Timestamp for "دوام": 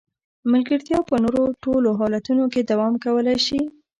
2.71-2.93